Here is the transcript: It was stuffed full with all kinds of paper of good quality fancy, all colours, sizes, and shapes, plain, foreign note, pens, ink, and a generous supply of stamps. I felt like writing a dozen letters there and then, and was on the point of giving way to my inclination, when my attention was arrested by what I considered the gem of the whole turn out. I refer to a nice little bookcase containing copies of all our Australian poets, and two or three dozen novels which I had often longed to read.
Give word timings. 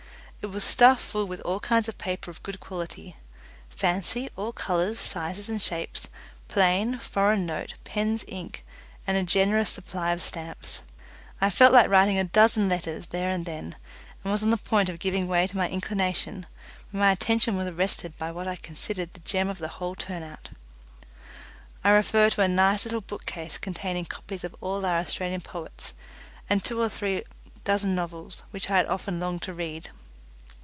It 0.43 0.49
was 0.49 0.63
stuffed 0.63 1.03
full 1.03 1.25
with 1.27 1.39
all 1.41 1.59
kinds 1.59 1.87
of 1.87 1.99
paper 1.99 2.31
of 2.31 2.41
good 2.41 2.59
quality 2.59 3.15
fancy, 3.69 4.27
all 4.35 4.51
colours, 4.51 4.99
sizes, 4.99 5.47
and 5.49 5.61
shapes, 5.61 6.07
plain, 6.47 6.97
foreign 6.97 7.45
note, 7.45 7.75
pens, 7.83 8.25
ink, 8.27 8.65
and 9.05 9.15
a 9.15 9.21
generous 9.21 9.69
supply 9.69 10.11
of 10.13 10.19
stamps. 10.19 10.81
I 11.39 11.51
felt 11.51 11.73
like 11.73 11.91
writing 11.91 12.17
a 12.17 12.23
dozen 12.23 12.67
letters 12.67 13.05
there 13.05 13.29
and 13.29 13.45
then, 13.45 13.75
and 14.23 14.31
was 14.31 14.41
on 14.41 14.49
the 14.49 14.57
point 14.57 14.89
of 14.89 14.97
giving 14.97 15.27
way 15.27 15.45
to 15.45 15.55
my 15.55 15.69
inclination, 15.69 16.47
when 16.89 17.01
my 17.01 17.11
attention 17.11 17.55
was 17.55 17.67
arrested 17.67 18.17
by 18.17 18.31
what 18.31 18.47
I 18.47 18.55
considered 18.55 19.13
the 19.13 19.19
gem 19.19 19.47
of 19.47 19.59
the 19.59 19.67
whole 19.77 19.93
turn 19.93 20.23
out. 20.23 20.49
I 21.83 21.91
refer 21.91 22.31
to 22.31 22.41
a 22.41 22.47
nice 22.47 22.83
little 22.83 23.01
bookcase 23.01 23.59
containing 23.59 24.05
copies 24.05 24.43
of 24.43 24.55
all 24.59 24.87
our 24.87 24.97
Australian 24.97 25.41
poets, 25.41 25.93
and 26.49 26.63
two 26.63 26.81
or 26.81 26.89
three 26.89 27.25
dozen 27.63 27.93
novels 27.93 28.41
which 28.49 28.71
I 28.71 28.77
had 28.77 28.87
often 28.87 29.19
longed 29.19 29.43
to 29.43 29.53
read. 29.53 29.91